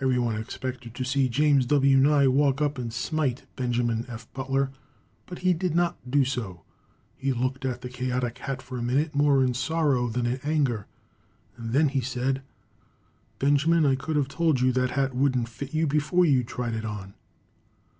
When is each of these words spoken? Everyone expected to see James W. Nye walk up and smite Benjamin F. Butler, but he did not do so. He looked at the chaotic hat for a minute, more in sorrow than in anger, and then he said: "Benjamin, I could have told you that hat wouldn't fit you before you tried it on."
Everyone 0.00 0.36
expected 0.36 0.94
to 0.94 1.02
see 1.04 1.28
James 1.28 1.66
W. 1.66 1.96
Nye 1.96 2.28
walk 2.28 2.62
up 2.62 2.78
and 2.78 2.92
smite 2.92 3.42
Benjamin 3.56 4.04
F. 4.08 4.32
Butler, 4.32 4.70
but 5.26 5.40
he 5.40 5.52
did 5.52 5.74
not 5.74 5.96
do 6.08 6.24
so. 6.24 6.62
He 7.16 7.32
looked 7.32 7.64
at 7.64 7.80
the 7.80 7.88
chaotic 7.88 8.38
hat 8.38 8.62
for 8.62 8.78
a 8.78 8.80
minute, 8.82 9.12
more 9.12 9.42
in 9.42 9.52
sorrow 9.52 10.08
than 10.08 10.24
in 10.26 10.38
anger, 10.44 10.86
and 11.56 11.72
then 11.72 11.88
he 11.88 12.00
said: 12.00 12.42
"Benjamin, 13.40 13.84
I 13.84 13.96
could 13.96 14.14
have 14.14 14.28
told 14.28 14.60
you 14.60 14.70
that 14.70 14.92
hat 14.92 15.16
wouldn't 15.16 15.48
fit 15.48 15.74
you 15.74 15.88
before 15.88 16.24
you 16.24 16.44
tried 16.44 16.74
it 16.74 16.84
on." 16.84 17.14